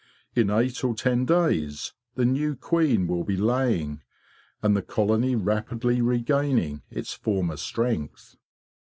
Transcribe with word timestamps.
In 0.35 0.49
eight 0.49 0.83
or 0.83 0.95
ten 0.95 1.25
days 1.25 1.93
the 2.15 2.25
new 2.25 2.55
queen 2.55 3.05
will 3.05 3.23
be 3.23 3.37
laying 3.37 4.01
and 4.63 4.75
the 4.75 4.81
colony 4.81 5.35
rapidly 5.35 6.01
regaining 6.01 6.81
its 6.89 7.13
former 7.13 7.55
strength. 7.55 8.35